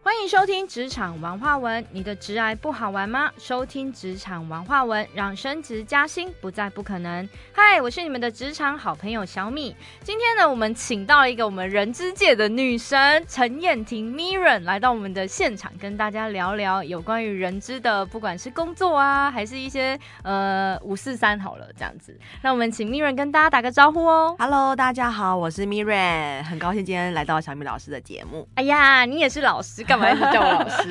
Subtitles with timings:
[0.00, 3.30] 欢迎收听职场文化文，你的职癌不好玩吗？
[3.36, 7.28] 收听职场文化文，让升职加薪不再不可能。
[7.52, 9.76] 嗨，我是你们的职场好朋友小米。
[10.02, 22.18] 今天呢，我们请到了一个我们人之界的女神陈燕婷 Mirren 来到我们的现场，跟大家聊聊有关于人资的，不管是工作啊，还是一些呃五四三好了这样子。
[22.40, 24.34] 那我们请 Mirren 跟大家打个招呼哦。
[24.38, 28.48] Hello，大家好，我是 Mirren，很高兴今天来到小米老师的节目。
[28.54, 30.88] 哎呀，你也是老师，干嘛一直叫我老师？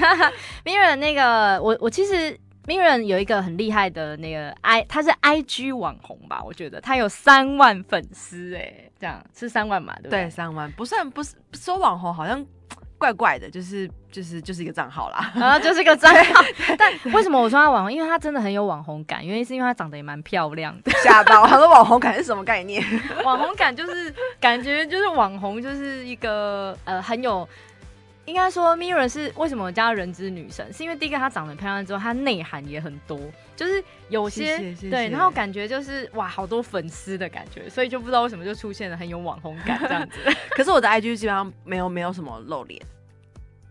[0.64, 2.36] Mirren 那个，我我其实
[2.66, 6.42] Mirren 有一个很厉害的那个 I，他是 IG 网红吧？
[6.44, 9.94] 我觉得他有三万粉丝，哎，这样是三万嘛？
[9.96, 10.24] 对不对？
[10.24, 12.44] 对，三万不算不是说网红，好像
[12.96, 15.32] 怪怪的，就是就是就是一个账号啦。
[15.34, 16.44] 然后就是个账号，
[16.76, 17.92] 但为什么我说他网红？
[17.92, 20.92] 因为他真的很有网红感，原因是因为他长得也蛮漂亮的。
[21.02, 22.82] 吓到，他说网红感是什么概念？
[23.24, 27.48] 网红感就是感觉就是网红就是一个呃很有，
[28.26, 33.18] 应该说 Mirror 是为什么我叫她人之女神，是因为第一个她长得漂亮之后，她内涵也很多，
[33.56, 40.18] 就是有些对，然后感觉就是哇好多粉丝的感觉，所以就不知道为什么就出现了很有网红感这样子。
[40.50, 42.80] 可是我的 IG 基本上没有没有什么露脸，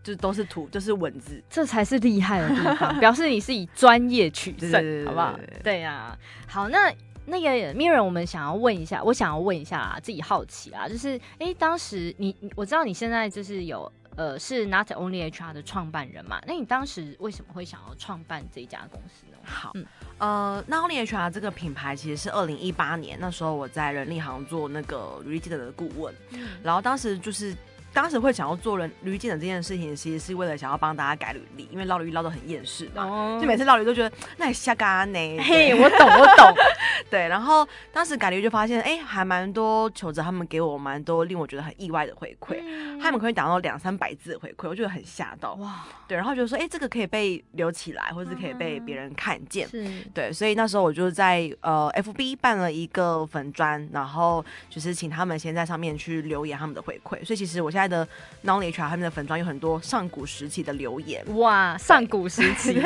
[0.02, 1.42] 就都是图，就是文字。
[1.48, 6.92] 这才是厉害的地方， 表示你是以专业取胜，好不好对呀、好，那
[7.26, 19.38] 那个 Mirror，我们想要问一下，我想要问一下啊，自己好奇啊，就是哎、诶当时你你我知道你现在就是有呃是 Not Only HR 的创办人嘛，那你当时为什么会想要创办这家公司呢？
[19.42, 19.86] 好，嗯
[20.18, 26.14] 呃，那 Only HR 这个品牌其实是二零一八年那时候我在人力行做那个履历记者的顾问，
[26.62, 27.56] 然后当时就是。
[27.92, 35.38] 当时会想要做人履历记者这件事情，其实是为了想要帮大家改履历，因为捞履历捞得很厌世嘛，哦就每次捞驴都觉得那也瞎嘎呢。
[35.40, 36.54] 嘿，我懂，我懂，
[37.10, 42.60] 对，然后当时改履历就发现，哎，还蛮多求职他们给我蛮多令我觉得很意外的回馈，
[43.00, 45.54] 他们可以打到两三百字的回馈，我觉得很吓到。
[45.54, 49.68] 哇，对，然后觉得说，哎，这个可以被留起来，或者是可以被别人看见。
[49.68, 49.84] 是
[50.14, 57.24] 对，所以那时候我就在呃 FB 办了一个粉砖，然后就是请他们先在上面去留言他们的回馈。
[57.24, 58.06] 所以其实我现在的
[58.44, 61.24] Knowledge HR 他们的粉砖有很多上古时期的留言。
[61.36, 62.82] 哇，上古时期， 对，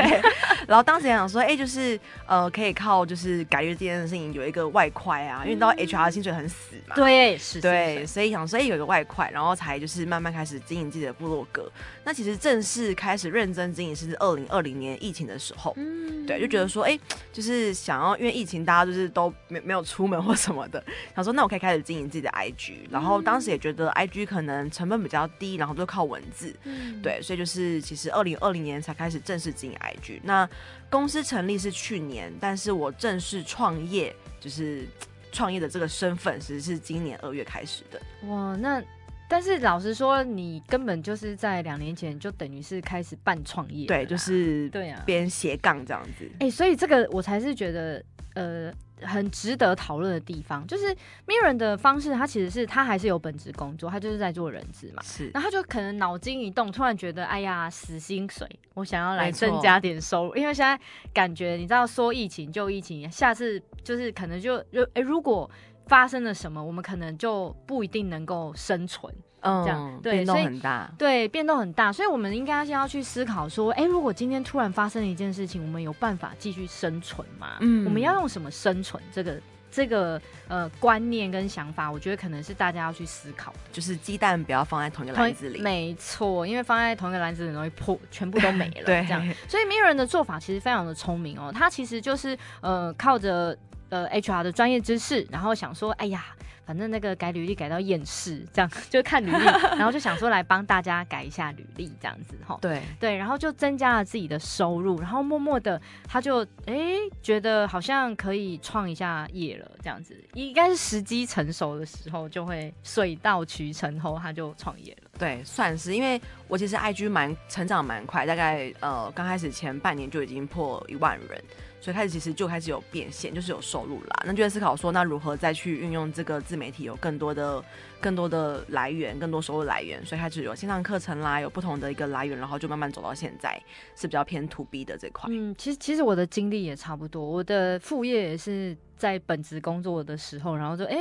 [0.66, 11.71] 然后当时也想说，哎、就是呃，可以靠就是改约这件事情有一个外快啊，因为你知道 HR 的薪水很死嘛，对，是，对，所以想说，哎、有一个外快，然后才就是慢慢开始经营自己的部落格。
[12.05, 16.26] 那其实正式开始认真经营是二零二零年疫情的时候，嗯。
[16.26, 16.99] 对，就觉得说，哎、
[17.32, 20.82] 就是想要，因为疫情大家就是都没没有出门或什么的，
[21.15, 30.21] 想说那我可以开始经营自己的 IG，然后当时也觉得 IG 可能成本比较低，然后都靠文字，嗯对，所以就是其实二零二零年才开始正式经营 IG。
[30.22, 30.49] 那
[30.91, 34.87] 公司成立是去年，但是我正式创业就是
[35.33, 38.00] 创业的这个身份，其实是今年二月开始的。
[38.28, 38.83] 哇，那
[39.28, 46.31] 但是老实说，你根本就是在两年前就等于是开始办创业，对，就是对啊，边斜杠这样子。
[46.41, 50.94] 哎、所以这个我才是觉得呃很值得讨论的地方，就是
[51.27, 55.03] Mirren 的方式，他其实是他还是有本职工作，他就是在做人资嘛。
[55.03, 60.78] 是，然后他就可能脑筋一动，突然觉得，哎呀，死薪水，我想要来增加点收入，因为现在
[61.12, 65.50] 感觉你知道，说疫情就疫情，下次就是可能就就哎、如果
[65.87, 69.15] 发生了什么，我们可能就不一定能够生存。
[69.44, 70.91] 嗯这样对变动很大。
[70.99, 77.59] 对，变动很大，所以我们应该先要去思考说，哎，如果今天突然发生了一件事情，我们有办法继续生存吗？
[77.60, 79.03] 嗯我们要用什么生存？
[79.12, 79.38] 这个
[79.71, 83.59] 这个呃观念跟想法，我觉得可能是大家要去思考的。
[83.72, 85.61] 就是鸡蛋不要放在同一个篮子里。
[85.61, 88.84] 没错，因为放在同一个篮子里容易破，全部都没了。
[88.87, 93.56] 对这样，所以 Mirror 的做法其实非常的聪明哦，他其实就是呃靠着
[93.91, 96.25] 呃 HR 的专业知识，然后想说，哎呀。
[96.66, 99.44] 反正那个改履历改到厌世，这样 就看履历，
[99.76, 102.58] 然后就想说来帮大家改一下履历，这样子哈。
[102.60, 106.76] 对，对，然后就增加了自己的收入，然后默默的他就哎
[107.22, 115.10] 觉得好像可以创一下业了，这样子应该是时机成熟的时候就会水到渠成后他就创业了。
[115.19, 121.44] 对，算是，因为我其实 IG 蛮成长蛮快，大概呃刚开始前半年就已经破一万人，
[121.84, 124.25] 所以开始其实就开始有变现，就是有收入啦。
[124.25, 127.62] 那就在思考说，那如何再去运用这个自媒体有更多的、
[128.00, 133.62] 更多的来源，更多收入来源，所以开始有线上课程啦，有不同的一个来源，然后就慢慢走到现在
[133.94, 135.28] 是比较偏 to B 的这块。
[135.31, 140.96] 嗯，其实其实我的经历也差不多，我的副业也是在本职工作的时候，然后就哎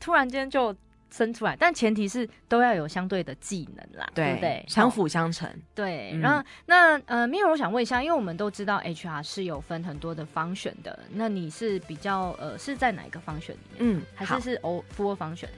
[0.00, 0.74] 突然间就。
[1.14, 4.64] 生出来，但前提是都要有相对的技能啦，对不对？
[4.66, 5.48] 相哦辅相成。
[5.74, 13.96] 对，嗯然后那呃，米尔，我想问一下，因为我们都知道 HR 是有分很多的方选的，那你是比较呃是在哪一个方选里面？
[13.98, 15.48] 嗯，还是是 O full 方选？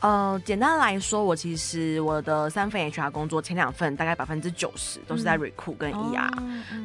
[0.00, 6.30] 呃，简单来说，我其实我的三份 HR 工作，前两份大概百分之九十都是在 recruit 跟 ER，、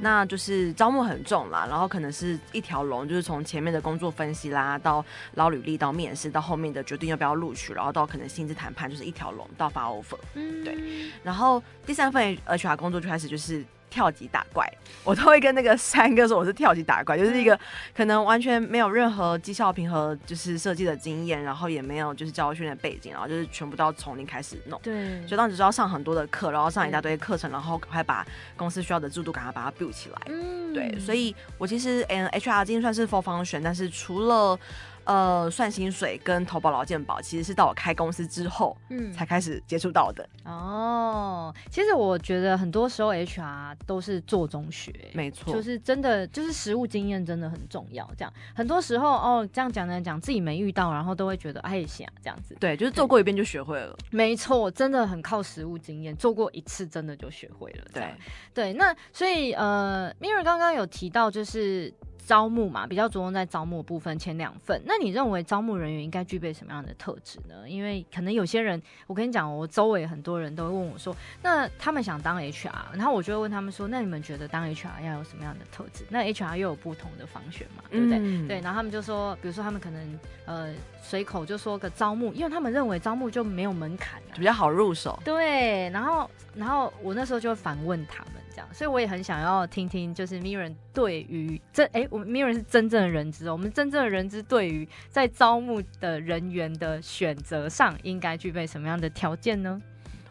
[0.02, 5.04] 那就是招募很重啦，然后可能是一条龙，就是从前面的工作分析啦，到
[5.36, 10.20] 捞履历，到面试，到后面的决定要不要录取，然后到可能薪资谈判，就是一条龙到发 offer。
[10.34, 10.64] 嗯。
[10.66, 10.78] 对
[11.24, 13.64] 然后第三份 HR 工作就开始就是
[13.96, 14.70] 跳级打怪，
[15.06, 17.58] 我都会跟那个三哥说我是跳级打怪，就是一个
[17.96, 24.78] 可能完全没有任何绩效评和就是设计的经验，然后也没有就是教育训练背景，然后就是全部都要从零开始弄。
[24.84, 28.28] 对，所以当时就要上很多的课，然后上一大堆课程，然后赶快把
[28.58, 30.18] 公司需要的制度赶快把它 build 起来。
[30.28, 34.60] 嗯对，所以我其实嗯 HR 今天算是 full function，但是除了
[35.06, 40.28] 呃算薪水跟投保劳健保，其实是到我开公司之后嗯才开始接触到的。
[40.44, 48.10] 哦，其实我觉得很多时候 HR 都是做中学，没错，就是真的就是实务经验真的很重要。
[48.18, 52.56] 这样很多时候哦，这样讲讲讲自己没遇到，然后都会觉得哎想这样子。
[52.60, 53.96] 对，就是做过一遍就学会了。
[54.12, 57.86] 没错，真的很靠实务经验，做过一次真的就学会了。
[57.94, 58.16] 对，
[58.54, 61.94] 对，那所以呃，Mirror 刚刚有提到就是
[62.26, 64.82] 招募嘛，比较着重在招募部分前两份。
[64.86, 67.70] 那你认为招募人员应该具备什么样的特质呢？
[67.70, 76.04] 因为可能有些人，我跟你讲，我周围很多人都会问我说，那他们想当 HR，然后我就会问他们说，那你们觉得当 HR 要有什么样的特质？
[76.10, 78.18] 那 HR 又有不同的方选嘛，对不对？
[78.20, 85.20] 嗯对，然后他们就说，比如说他们可能呃随口就说个招募，因为他们认为招募就没有门槛啊比，较好入手。
[85.24, 99.82] 对，然后然后我那时候就会反问他们这样，所以我也很想要听听，就是 Mirren 对于这哎，我们 Mirren 是真正的人资哦，我们真正的人资对于在招募的人员的选择上，应该具备什么样的条件呢？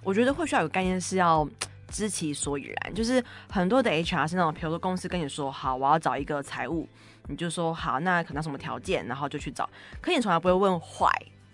[0.03, 1.47] 我觉得会需要有概念是要。
[1.91, 6.89] 知其所以然，就是很多的 HR 是那种，比如说公司跟你说好，我要找一个财务，
[7.29, 9.69] 你就说好，那可能什么条件，然后就去找。
[10.01, 11.09] 可你从来不会问坏，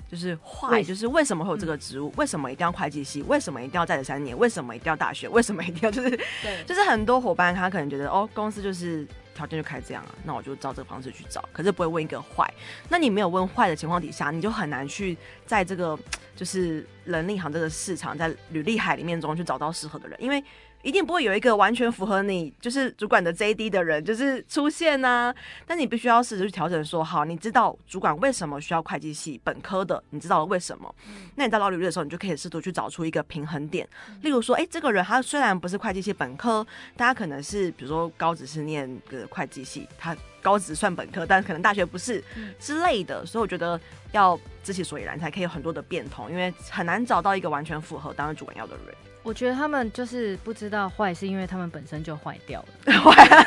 [0.08, 2.10] 就是坏，就是为什么会有这个职务？
[2.16, 3.20] 为什么一定要会计系？
[3.22, 4.38] 为什么一定要在职三年？
[4.38, 5.28] 为什么一定要大学？
[5.28, 12.52] 为什么一定要就是对就是很多伙伴他可能觉得哦，公司就是条件就开这样啊，那我就照这个方式去找，可是不会问一个坏。
[12.88, 15.16] 那你没有问坏的情况底下，你就很难去
[15.46, 15.98] 在这个
[16.36, 20.42] 就是人力行这个市场，在履历海里面中去找到适合的人，因为。
[20.82, 25.34] 一定不会有一个完全符合你就是主管的 JD 的人就是出现呐、
[25.66, 30.94] 但你必须要试着去调整说，好，你知道主管为什么需要会计系本科的，你知道了为什么？
[31.36, 33.86] 那你在捞履历的时候，你就可以试图去找出一个平衡点。
[34.22, 36.66] 例如说，哎、这个人他虽然不是会计系本科，
[36.96, 43.26] 但他可能是比如说高职是念个会计系，他高职算本科，但可能大学不是嗯之类的。
[43.26, 43.78] 所以我觉得
[44.12, 48.94] 要知其所以然，才可以有很多的变通，因为很难找到一个完全符合当主管要的人。
[49.22, 52.92] 我觉得他们就是不知道坏，是因为他们本身就坏掉了，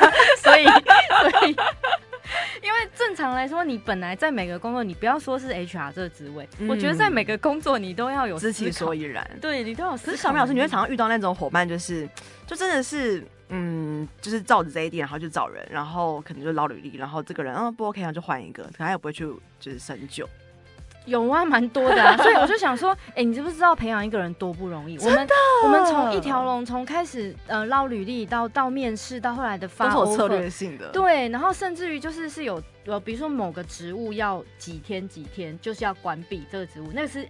[0.42, 1.56] 所以所以。
[2.62, 9.28] 因为正常来说，你本来在每个工作，你不要说是 HR 这个职位，嗯我觉得在每个工作你都要有知其所以然。
[9.42, 10.16] 对你都有思考能力。
[10.16, 12.08] 可是小明老师，你会常常遇到那种伙伴，就是
[12.46, 19.26] 就真的是，嗯，就是照着这一点，然后就找人，然后可能就捞履历，然后这个人啊不 OK，然后就换一个，可能他也不会去
[19.60, 20.26] 就是深究。
[21.06, 24.98] 有啊，蛮多的啊，所以我就想说，哎、你知不知道培养一个人多不容易？
[24.98, 25.28] 我们
[25.64, 30.90] 我们从一条龙，从开始呃捞履历到到面试，到后来的发都是有策略性的。
[30.90, 37.28] 对，然后甚至于就是是有呃，比如说某个职务要几天几天，就是要关闭这个职务，那个是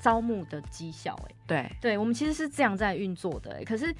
[0.00, 3.94] 招募的绩效、哎，对，对我们其实是这样在运作的、哎，可是。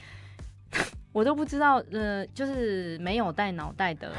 [1.12, 4.12] 我都不知道，呃，就是没有带脑袋的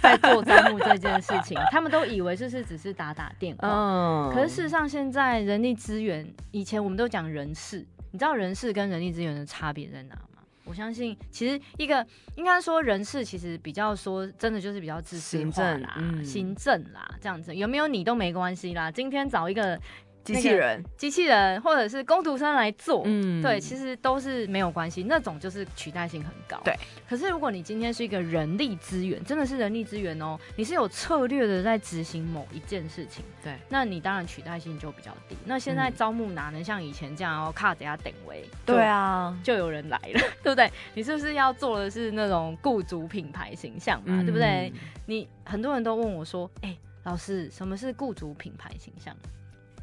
[0.00, 10.42] 在做招募这件事情，他们都以为就是只是打打电话，嗯可是事实上，现在人力资源，以前我们都讲人事，你知道人事跟人力资源的差别在哪吗？
[10.64, 12.06] 我相信，其实一个
[12.36, 18.90] 应该说人事，其实比较说真的就是比较自私行化啦，政嗯行政啦，这样子有没有你都没关系啦。
[18.90, 19.78] 今天找一个
[20.22, 26.60] 机器人，机器人或者是工读生来做，嗯对，其实都是没有关系，那种就是取代性很高。
[26.64, 26.74] 对，
[27.08, 35.36] 可是如果你今天是一个人力资源，真的是人力资源哦，你是有策略的在执行某一件事情，对，那你当然取代性就比较低。
[35.44, 40.70] 那现在嗯招募哪能像以前这样哦，卡着下等位，对，啊，就有人来了， 对不对？
[40.94, 44.70] 你是不是要做的是那种雇主品牌形象嘛，对不对？
[44.74, 44.80] 嗯？
[45.06, 49.16] 你很多人都问我说：“哎、老师，什么是雇主品牌形象？”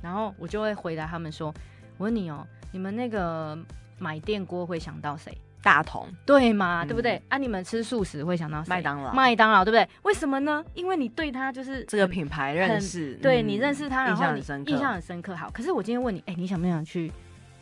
[0.02, 1.54] 然后我就会回答他们说
[1.98, 3.58] ：“我问你哦，你们那个
[3.98, 5.36] 买电锅会想到谁？
[5.64, 6.84] 大同对吗？
[6.86, 7.22] 嗯对不对？
[7.28, 8.70] 啊，你们吃素食会想到谁？
[8.70, 9.90] 麦当劳麦当劳，对不对？
[10.04, 10.64] 为什么呢？
[10.76, 15.36] 因为你对他就是这个品牌认识，嗯对你认识他，然印后你象很深刻印象很深刻。
[15.36, 17.12] 好，可是我今天问你，哎、你想不想去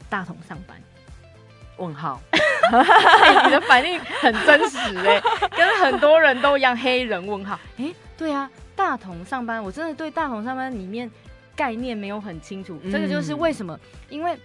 [0.10, 0.78] 大同上班？
[1.78, 5.22] 问号， 哎你的反应很真实哎、
[5.58, 7.60] 跟很多人都一样，黑人问号。
[7.78, 11.10] 哎、对啊，大同上班，我真的对大同上班里面
[11.56, 14.38] 概念没有很清楚，嗯这个就是为什么，因为。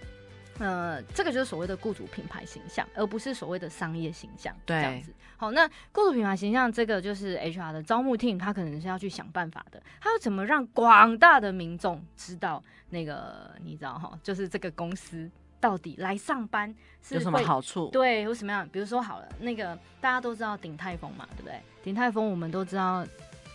[0.63, 5.11] 呃，这个就是所谓的雇主品牌形象，而不是所谓的商业形象，对这样子。
[5.39, 16.69] 好，那雇主品牌形象这个就是 HR 的招募 team，他可能是要去想办法的，他要怎么让广大的民众知道那个，你知道哈，就是这个公司到底来上班
[17.01, 17.89] 是有什么好处？
[17.91, 18.69] 对，有什么样？
[18.69, 21.59] 比如说好了，那个大家都知道鼎泰丰嘛，对不对？
[21.83, 23.03] 鼎泰丰我们都知道，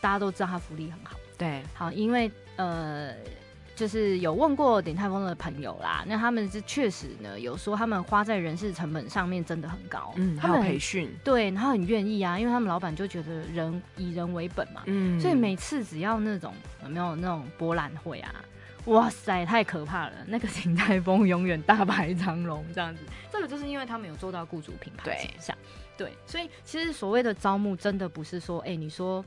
[0.01, 1.15] 大家都知道它福利很好。
[1.37, 3.13] 对，好，因为呃，
[3.75, 16.53] 就是有问过鼎泰丰的朋友啦，那他们是确实呢有说他们花在人事成本上面真的很高，嗯，他们培训，对，然后很愿意啊，因为他们老板就觉得人以人为本嘛，嗯，所以每次只要那种
[16.83, 18.33] 有没有那种博览会啊，
[18.85, 20.13] 哇塞，太可怕了！
[20.25, 25.57] 那个鼎泰丰永远大排长龙这样子， 这个就是因为他们有做到雇主品牌形象，
[25.97, 29.25] 对，所以其实所谓的招募真的不是说，哎、你说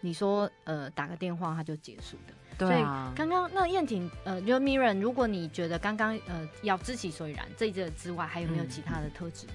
[0.00, 2.34] 你说呃打个电话他就结束的。
[2.58, 9.52] 对啊，刚刚那燕婷呃，就 Mirren，如果你觉得刚刚呃要知其所以然这一个之外，还有没有嗯其他的特质呢？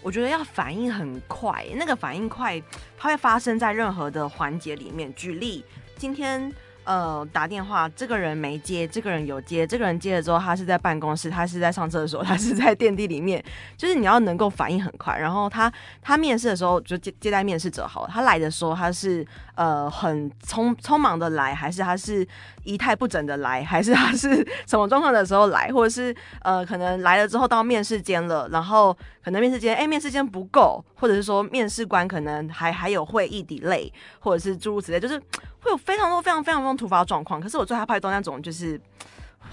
[0.00, 2.62] 我觉得要反应很快，那个反应快，
[2.96, 5.12] 它会发生在任何的环节里面。
[5.14, 5.64] 举例，
[5.96, 6.52] 今天
[6.88, 13.44] 呃打电话，这个人没接，这个人有接，这个人接了之后，他是在办公室，他是在上厕所，他是在电梯里面，
[13.76, 15.14] 就是你要能够反应很快。
[15.18, 22.26] 然后他他面试的时候，就接接待面试者好了，他来的时候他是呃很匆匆忙的来，还是他是
[22.64, 35.18] 仪态不整的来，还是他是什么状况的时候来，或者是呃可能来了之后到面试间了，然后可能面试间哎面试间不够，或者是说面试官可能还还有会议 delay，或者是诸如此类，就是
[35.60, 37.38] 会有非常多非常非常多突发状况。
[37.38, 38.80] 可是我最害怕的那种就是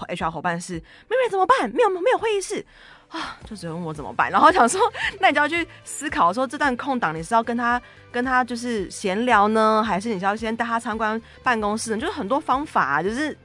[0.08, 1.68] HR 伙伴是妹妹怎么办？
[1.70, 2.64] 没有没有会议室。
[3.08, 4.80] 啊，就只有问我怎么办，然后想说，
[5.20, 7.80] 那你就要去思考说，这段空档你是要跟他
[8.10, 11.98] 跟他就是闲聊呢，还是你是要先带他参观办公室呢？
[11.98, 13.36] 就是很多方法、啊，就是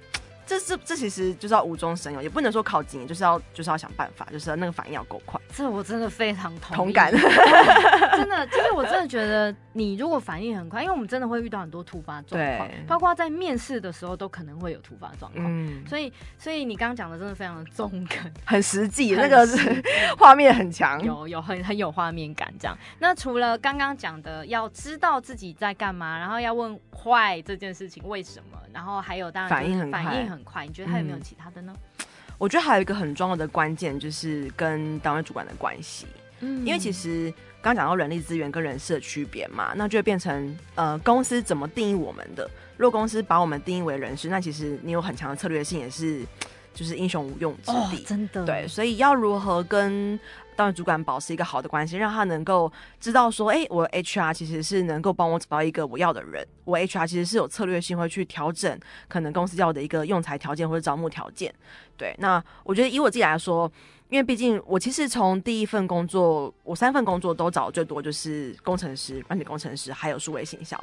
[0.51, 5.39] 这这这其实就是要无中生有，也不能说考经验，就是要就是要想办法，就是那个反应要够快。
[5.55, 7.09] 这我真的非常同同感
[8.17, 15.45] 真的，就是我真的觉得你如果反应很快，因为我们真的会遇到很多突发状况，包括在面试的时候都可能会有突发状况。
[15.47, 19.83] 嗯，所以，所以你刚刚讲的真的非常的中肯， 很实际，那个是
[20.19, 21.01] 画面很强。
[21.01, 22.77] 有有很很有画面感这样。
[22.99, 31.73] 那除了刚刚讲的要知道自己在干嘛，然后要问坏这件事情为什么，然后还有当然反应很快反应很快，你觉得还有没有嗯其他的呢？
[32.37, 36.07] 我觉得还有一个很重要的关键就是跟单位主管的关系。
[36.39, 37.31] 嗯因为其实
[37.61, 42.49] 刚刚讲到人力资源跟人事的区别嘛，那就会变成呃公司怎么定义我们的。
[42.77, 46.25] 如果公司把我们定义为人事，那其实你有很强的策略性，也是
[46.73, 50.19] 就是英雄无用之哦地。，真的对，所以要如何跟
[50.55, 61.53] 单位主管保持一个好的关系，让他能够知道说，哎、我 HR 其实是能够帮我找到一个我要的人，我 HR 其实是有策略性会去调整可能公司要的一个用材条件或者招募条件。
[61.97, 63.71] 对，那我觉得以我自己来说，
[64.11, 70.77] 因为毕竟我其实从第一份工作，我三份工作都找最多就是工程师、软体工程师，还有数位行销。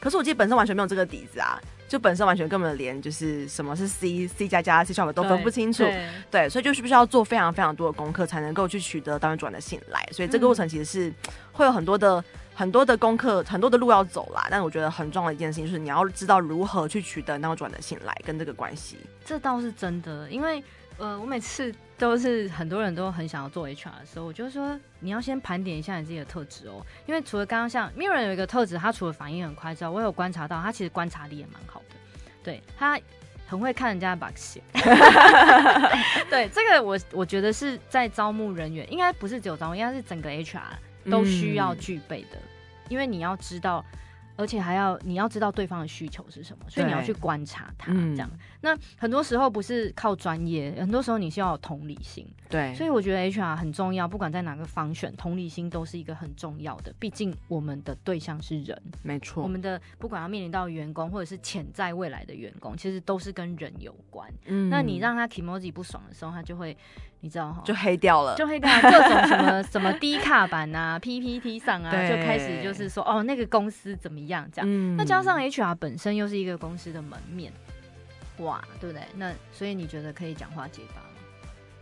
[0.00, 1.56] 可是我自己本身完全没有这个底子啊，
[1.88, 5.84] 就本身完全根本连就是什么是 C、C 加加、C 小都分不清楚。
[5.84, 10.04] 对对，所以就是不需要做非常非常多的功课，才能够去取得单位主管的信赖。
[10.10, 11.14] 所以这个过程其实是
[11.52, 12.22] 会有很多的、
[12.56, 14.48] 很多的功课、很多的路要走啦。
[14.50, 18.96] 但我觉得很重要的一件事情就是你要知道如何去取得单位主管的信赖跟这个关系。
[19.24, 20.60] 这倒是真的，因为
[20.98, 31.96] 呃，我每次都是很多人都很想要做 HR 的时候，我就说你要先盘点一下你自己的特质哦，因为除了刚刚像 Mirren 有一个特质，他除了反应很快之外，我有观察到他其实观察力也蛮好的，
[32.42, 32.98] 对他
[33.46, 34.62] 很会看人家的把戏。
[36.30, 40.60] 对，这个我我觉得是在招募人员，应该不是只有招募，应该是整个 HR
[41.10, 42.38] 都需要嗯具备的，
[42.88, 43.84] 因为你要知道。
[44.36, 48.30] 而且还要你要知道对方的需求是什么，所以你要去观察他，嗯这样。
[48.60, 52.26] 那很多时候不是靠专业，很多时候你是要有同理心。
[52.54, 56.94] 对，所以我觉得 HR 很重要，不管在哪个方选，同理心都是一个很重要的。
[57.00, 59.48] 毕竟我们的对象是人，没错我。
[59.48, 64.32] 们的不管要面临到员工或者是潜在未来的员工，其实都是跟人有关。
[64.46, 66.76] 嗯那你让他 emoji 不爽的时候，他就会，
[67.20, 68.36] 你知道哈，就黑掉了。
[68.36, 74.70] 就会在各种什么什么低卡版啊、PPT 上啊，就开始就是说哦，那个公司怎么样这样。
[74.70, 77.52] 嗯那加上 HR 本身又是一个公司的门面，
[78.38, 79.02] 哇，对不对？
[79.16, 81.08] 那所以你觉得可以讲话结巴吗？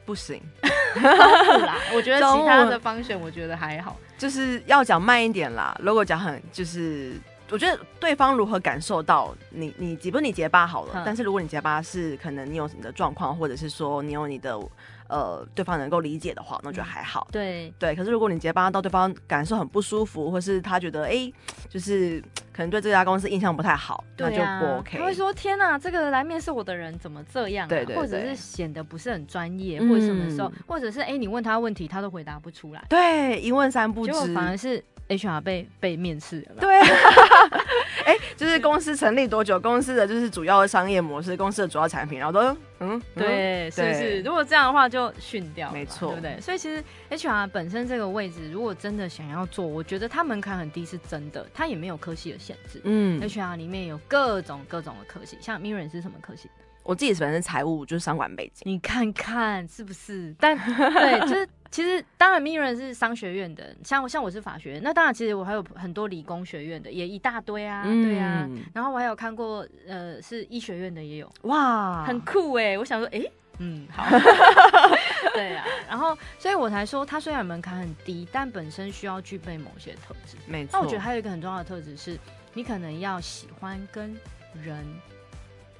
[0.04, 0.40] 不行，
[1.02, 3.97] 啦，我觉得其他的方选我觉得还好。
[4.18, 5.76] 就是要讲慢一点啦。
[5.80, 7.14] 如果讲很就是。
[7.50, 14.59] 我觉得对方如何感受到你，你即不你结巴好了，嗯但是如果你结巴是可能你有你的状况，或者是说你有你的
[15.12, 17.28] 呃对方能够理解的话，那我觉得还好。
[17.31, 21.31] 对对，可是如果你直接帮他到对方感受很不舒服，或是他觉得哎、
[21.69, 22.21] 就是
[22.52, 24.99] 可能对这家公司印象不太好，那就不 OK。
[24.99, 34.12] 他会说：“天哪，这个来面试我的人怎么这样、啊？”对对或者是显得不是很专业，嗯或者什么时候，或者是哎、你问他问题，他都回答不出来，对，一问三不知。
[34.35, 36.61] 反而是 HR 被被面试了。
[36.61, 36.81] 对，
[38.07, 44.20] 哎、就是公司成立多久，公司的就是主要的商业模式，公司的主要产品，然后都嗯，嗯对，是不是？
[44.22, 46.40] 如果这样的话，就训掉了，没错对不对？
[46.40, 52.80] 所以其实 HR 本身这个位置，如果真的想要做，我觉得它门槛很低，是真的，它也没有科系的限制。
[52.84, 56.50] 嗯，HR 里面有各种各种的科系，像 Mirren 是什么科系？
[56.82, 60.34] 我自己本身财务就是商管背景，你看看是不是？
[60.40, 68.47] 但对，就是其实当然 Mirren 是商学院的，像像我是法学院，那当然其实我还有很多理工学院的，也一大堆啊，对啊。
[68.47, 73.25] 嗯然后我还有看过，呃，是医学院的也有，哇，很酷哎、我想说，哎、
[73.59, 74.05] 嗯，好，
[75.33, 75.64] 对啊。
[75.88, 80.37] 然后，所以我才说，它虽然门槛很低，但本身需要具备某些特质。
[80.47, 80.73] 没错。
[80.75, 82.19] 那我觉得还有一个很重要的特质是，
[82.52, 84.14] 你可能要喜欢跟
[84.62, 84.85] 人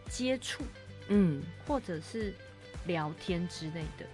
[0.09, 0.65] 接触，
[1.09, 2.33] 嗯，或者是
[2.87, 4.07] 聊天之类的。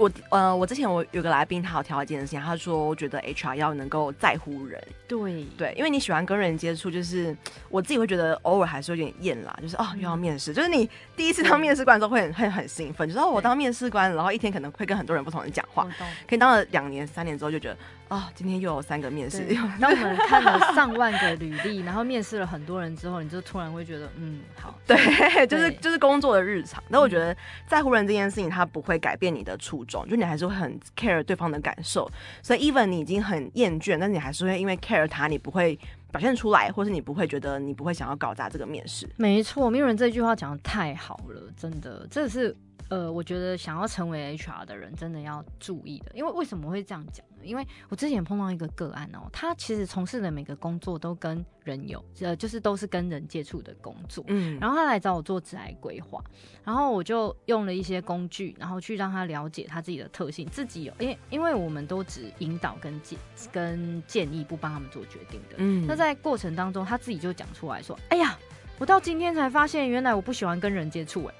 [0.00, 5.44] 我呃，我之前我有个来宾，他有提到一件事情，他说我觉得 HR 要能够在乎人，对。
[5.56, 7.36] 对，因为你喜欢跟人接触，就是
[7.68, 15.86] 我自己会觉觉得偶尔还是有点厌啦，就是哦又要面试，就是你第一次当面试官的时候会很会很兴奋，就是哦我当面试官，然后一天可能会跟很多人不同人讲话。
[16.26, 17.76] 可以当了两年三年之后就觉得
[18.10, 26.82] 哦、今天又有三个面试，对，当我们看了 上万个履历，然后面试了很多人之后，你就突然会觉得，嗯，好，对，就是就是工作的日常。
[26.88, 27.36] 那我觉得
[27.68, 32.10] 在乎人这件事情，它不会改变你的初就你还是会很 care 对方的感受。
[32.42, 35.78] 所以 even 你已经很厌倦，但你还是会因为 care 他，你不会
[36.12, 39.08] 表现出来，或是你不会觉得你不会想要搞砸这个面试。
[39.16, 42.56] 没错，没有人这句话讲的太好了，真的，这是
[42.88, 46.12] 呃，我觉得想要成为 HR 的人真的要注意的。
[46.14, 47.24] 因为为什么会这样讲？
[47.42, 54.24] 因为我之前碰到一个个案哦，他其实从事的每个工作都跟人有，呃，就是都是跟人接触的工作。
[54.28, 56.22] 嗯，然后他来找我做职癌规划，
[56.64, 63.18] 然后我就用了一些工具，然后去让他了解他自己的特性，自己有，因为因为我们都只引导跟建
[63.52, 65.56] 跟建议，不帮他们做决定的。
[65.58, 68.38] 嗯那在过程当中，他自己就讲出来说：“哎呀，
[68.80, 71.30] 我到今天才发现，原来我不喜欢跟人接触。”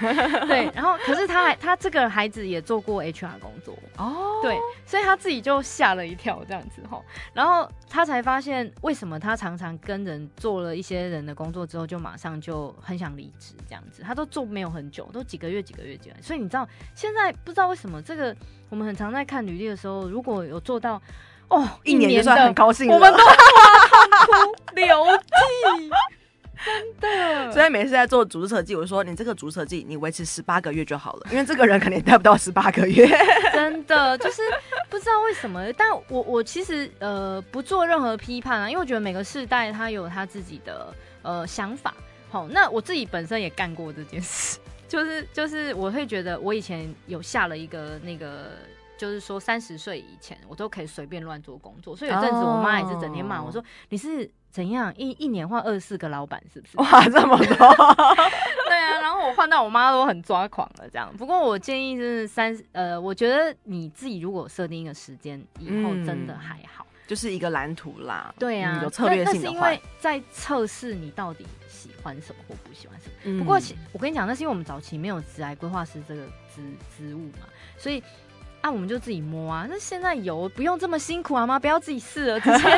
[0.00, 0.12] 哎，
[0.48, 18.34] 对，然后可是他还他这个孩子也做过 HR 工作，哦，对，所以他自己就吓了一跳，这样子吼，然后他才发现为什么他常常跟人做了一些人的工作之后，就马上就很想离职，这样子，他都做没有很久，都几个月、几个月、几个月，所以你知道现在不知道为什么这个
[18.70, 21.00] 我们很常在看履历的时候，如果有做到
[21.46, 22.94] 哦一年就算很高兴了。
[22.94, 23.32] 我们都哇
[24.26, 25.04] 痛哭流
[25.78, 25.90] 涕，
[26.64, 27.52] 真的。
[27.52, 33.06] 所以每次在做组织设计，我就说你这个组织设计你维持十八个月就好了，因为这个人肯定待不到十八个月。
[33.54, 34.42] 真的就是
[34.90, 41.94] 不知道为什么，但我我其实呃不做任何批判啊，因为我觉得每个世代他有他自己的呃想法。
[42.30, 48.52] 好，那我自己本身也干过这件事， 就是就是我会觉得我以前有下了一个那个。
[48.96, 57.44] 就是说，三十岁以前我都可以随便乱做工作，所以有阵子我妈也是整天骂我说：“你是怎样一一年换二十四个老板，是不是？”哇，这么多，
[58.70, 61.12] 对啊，然后我换到我妈都很抓狂了，这样。
[61.18, 66.86] 不过我建议是三呃，我觉得你自己如果设定一个时间，以后嗯真的还好。
[67.08, 68.32] 就是一个蓝图啦。
[68.38, 73.14] 对啊，嗯有策略性的因为，在测试你到底喜欢什么或不喜欢什么。
[73.24, 76.22] 嗯不过其我跟你讲，那是因为我们早期没有职癌规划师这个
[76.54, 76.62] 职
[76.96, 78.00] 职务嘛，所以。
[78.64, 79.66] 啊，我们就自己摸啊。
[79.68, 81.58] 那现在有，不用这么辛苦好吗？
[81.58, 82.70] 不要自己试了，直接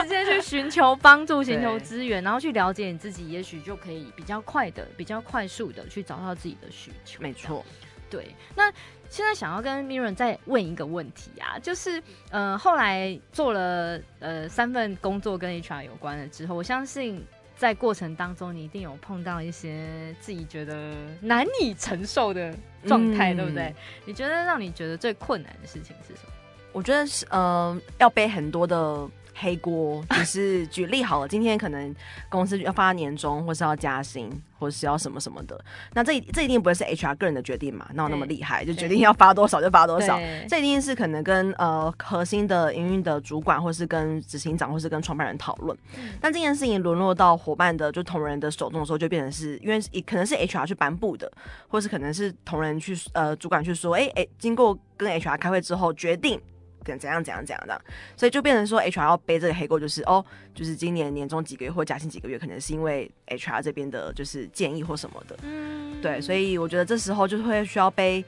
[0.00, 7.20] 直接去寻求帮助、 寻求对资源，然后去了解你自己，也许就可以比较快的、比较快速的去找到自己的需求。
[7.20, 7.64] 没错，
[8.08, 8.70] 对，那
[9.10, 17.20] 现在想要跟 Mirren 再问一个问题啊，就是呃，后来做了呃三份工作跟 HR 有关的之后，我相信
[17.56, 22.54] 在过程当中，你一定有碰到一些自己觉得难以承受的
[22.86, 23.74] 状态，嗯对不对？
[24.04, 26.32] 你觉得让你觉得最困难的事情是什么？
[26.72, 30.04] 我觉得是呃，要背很多的黑锅。
[30.10, 31.94] 就是举例好了，今天可能
[32.28, 37.86] 公司要发年终，或是要加薪，或是要什么什么的，那这这一定不会是 HR 个人的决定嘛？
[37.94, 38.64] 哪有那么厉害？
[38.64, 40.18] 就决定要发多少就发多少。
[40.48, 45.76] 这一定是可能跟呃核心的营运的主管，或是跟执行长，或是跟创办人讨论。
[45.96, 51.30] 嗯但这件事情沦落到伙伴的就同仁的手中的时候，就变成是因为可能是 HR 去颁布的，
[51.68, 56.40] 或是可能是同仁去呃主管去说，哎、哎、经过跟 HR 开会之后决定。
[56.84, 57.80] 怎怎样怎样怎样的，
[58.16, 66.00] 所以就变成说 HR 要背这个黑锅，就是哦，就是今年年终几个月或加薪几个月，可能是因为 HR 这边的就是建议或什么的，嗯。
[66.02, 68.22] 对，所以我觉得这时候就会需要背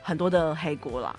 [0.00, 1.16] 很多的黑锅啦。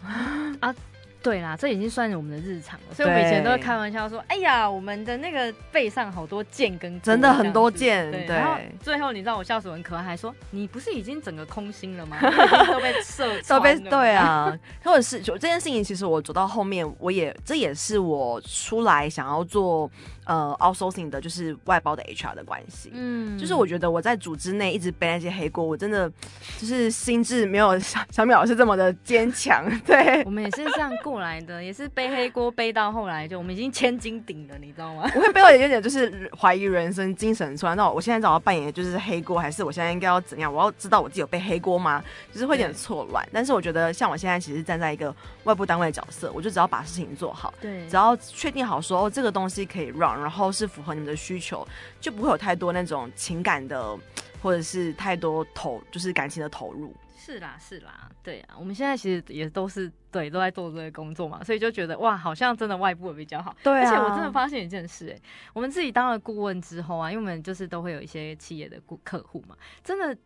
[1.28, 12.18] 对啦，这已经算是我们的日常了，所以我们以前都会开玩笑说：“哎呀，我们的那个背上好多剑跟真的很多剑。”对，然后最后你知道我笑死很可爱，还说：“你不是已经整个空心了吗？
[12.72, 19.92] 都被射都被对啊，或者是就这件事情，其实我走到后面，我也这也是我出来想要做。
[20.28, 26.12] 呃，outsourcing 的就是外包的 HR 的关系，嗯，就是我觉得我在组织内一直背那些黑锅，我真的
[26.60, 29.64] 就是心智没有 小小米老师这么的坚强。
[29.86, 35.10] 对，我们也是这样过来的，也是背黑锅背到后来，就我们已经千斤顶了，你知道吗？
[35.16, 37.74] 我会背到有点就是怀疑人生、精神出来。
[37.76, 40.54] 那我现在找到扮演的就是黑锅，还是我现在应该要怎样？
[40.54, 42.04] 我要知道我自己有背黑锅吗？
[42.34, 43.26] 就是会有点错乱。
[43.32, 50.17] 但是我觉得像我现在其实站在一个外部单位的角色，我就只要把事情做好，对，只要确定好说哦，这个东西可以 run。
[50.22, 51.68] 然后是符合你们的需求，
[52.00, 53.98] 就不会有太多那种情感的，
[54.42, 56.94] 或者是太多投，就是感情的投入。
[57.18, 63.54] 是啦，是啦，对啊，我们现在其实也都是对都在做这个工作嘛，所以就觉得哇，好像真的外部比较好。
[63.62, 70.18] 对啊，而且我真的发现一件事，哎，我们自己当了顾问之后啊，因为我们就是都会有一些企业的顾客户嘛，真的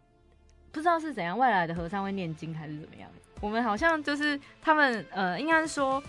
[0.71, 6.03] 不知道是怎样，外来的和尚会念经还是怎么样，我们好像就是他们呃，应该说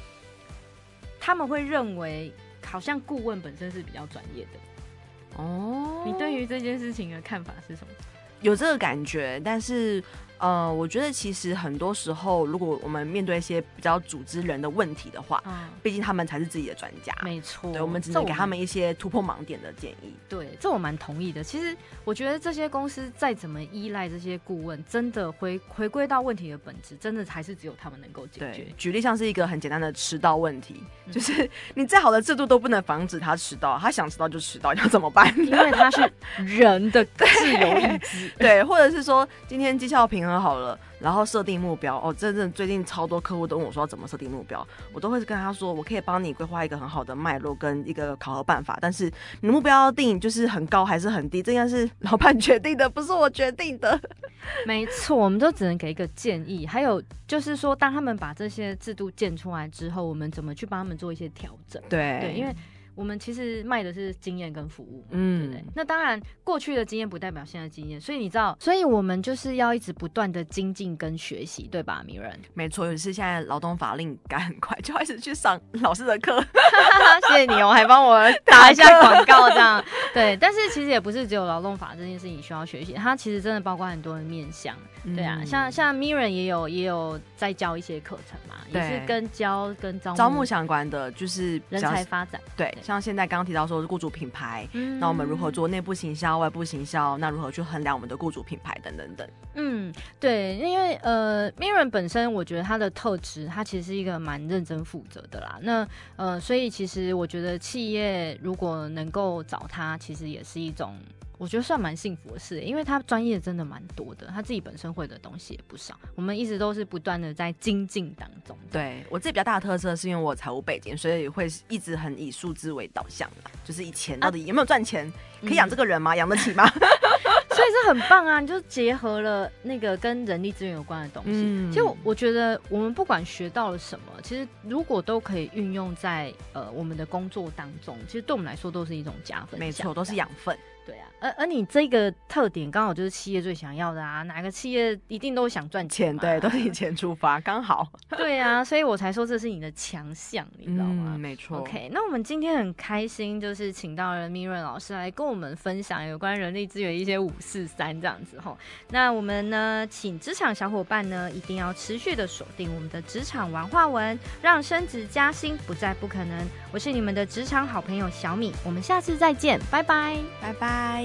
[1.19, 2.31] 他们会认为。
[2.65, 6.03] 好像顾问本身是比较专业的哦。
[6.07, 7.93] 你对于这件事情的看法是什么？
[8.41, 10.03] 有这个感觉，但是。
[10.43, 20.13] 呃，我觉得其实很多时候，如果我们面对一些比较组织人的问题的话，嗯，毕竟他们才是自己的专家，没错，对，我们只能给他们一些突破盲点的建议。
[20.29, 21.45] 对，这我蛮同意的。
[21.45, 28.67] 其实我觉得这些公司再怎么依赖这些顾问，真的回回归到问题的本质，真的还是只有他们能够解决。
[28.77, 35.33] 举例像是一个很简单的迟到问题，就是你再好的制度都不能防止他迟到，他想迟到就迟到，要怎么办？
[35.39, 36.13] 因为他是
[36.45, 40.79] 人的自由意志， 对，或者是说今天绩效平衡好了。
[41.01, 54.01] 然后设定目标哦，真正最近超多客户都问我说要怎么设定目标，我都会跟他说，我可以帮你规划一个很好的脉络跟一个考核办法，但是你的目标要定就是很高还是很低，这应该是老板决定的，不是我决定的。
[54.65, 56.67] 没错，我们都只能给一个建议。
[56.67, 61.83] 还有就是说，当他们把这些制度建出来之后，我们怎么去帮他们做一些调整？
[61.89, 62.55] 对对，因为。
[62.95, 72.39] 我们其实卖的是经验跟服务，嗯，对那当然，过去的经验不代表现在经验，所以你知道，所以我们就是要一直不断的精进跟学习，对吧，米人？
[72.55, 76.43] 没错，尤其是现在劳动法令改很快，就开始去上老师的课。
[77.29, 80.37] 谢谢你哦，还帮我打一下广告，这样 对。
[80.37, 84.77] 但是其实也不是只有劳动法这件事情需要学习，它其实真的包括很多的面向，
[85.15, 92.73] 对啊，像像米人也有也有在教一些课程嘛，也是跟教跟招招募相关的，就是人才发展，对。
[92.83, 94.69] 像现在刚刚提到说是雇主品牌，
[94.99, 97.17] 那我们如何做内部行销、外部行销？
[97.19, 99.29] 那如何去衡量我们的雇主品牌等等等？
[99.55, 105.59] 嗯，对，因为呃，Mirren 本身我觉得他的特质，他其实是一个蛮认真负责的啦。
[105.63, 110.95] 那呃，所以其实我觉得企业如果能够找他，其实也是一种。
[111.43, 115.99] 我觉得算蛮幸福的事，因为他专业真的蛮多的，他自己本身会的东西也不少。
[116.15, 118.57] 我们一直都是不断的在精进当中。
[118.71, 126.15] 对我自己比较大的特色是因为我财务背景，所以会一直很以数字为导向嘛，就是以钱到底有没有赚钱，可以养这个人吗？
[126.15, 126.65] 养得起吗？
[127.51, 128.39] 所以是很棒啊！
[128.39, 131.71] 你就结合了那个跟人力资源有关的东西。
[131.71, 139.59] 其实我觉得我们不管学到了什么，其实如果都可以运用在呃我们的工作当中，其实对我们来说都是一种加分。
[139.59, 140.57] 没错，都是养分。
[140.85, 144.23] 对啊，而而你这个特点刚好就是企业最想要的啊！
[144.25, 147.87] 哪个企业一定都想赚钱，对，都是以钱出发，刚好。
[148.17, 151.17] 对啊，所以我才说这是你的强项，你知道吗？
[151.17, 151.59] 没错。
[151.59, 158.57] OK，那我们今天很开心，就是请到了米润老师来跟我们分享有关人力资源一些五四三这样子哈。
[158.91, 166.45] 那我们呢，请职场小伙伴呢，一定要持续的锁定我们的职场文化文，让升职加薪不再不可能。
[166.73, 170.72] 我是你们的职场好朋友小米，我们下次再见，拜拜，拜拜。
[170.81, 171.05] าย